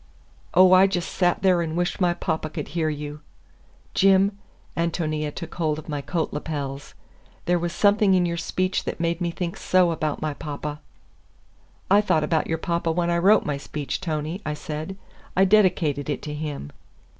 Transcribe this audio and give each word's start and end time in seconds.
"Oh, 0.55 0.73
I 0.73 0.87
just 0.87 1.13
sat 1.13 1.43
there 1.43 1.61
and 1.61 1.77
wished 1.77 2.01
my 2.01 2.15
papa 2.15 2.49
could 2.49 2.69
hear 2.69 2.89
you! 2.89 3.19
Jim,"—Ántonia 3.93 5.29
took 5.35 5.53
hold 5.53 5.77
of 5.77 5.87
my 5.87 6.01
coat 6.01 6.33
lapels,—"there 6.33 7.59
was 7.59 7.71
something 7.71 8.15
in 8.15 8.25
your 8.25 8.35
speech 8.35 8.85
that 8.85 8.99
made 8.99 9.21
me 9.21 9.29
think 9.29 9.57
so 9.57 9.91
about 9.91 10.19
my 10.19 10.33
papa!" 10.33 10.79
"I 11.91 12.01
thought 12.01 12.23
about 12.23 12.47
your 12.47 12.57
papa 12.57 12.91
when 12.91 13.11
I 13.11 13.19
wrote 13.19 13.45
my 13.45 13.57
speech, 13.57 14.01
Tony," 14.01 14.41
I 14.43 14.55
said. 14.55 14.97
"I 15.37 15.45
dedicated 15.45 16.09
it 16.09 16.23
to 16.23 16.33
him." 16.33 16.71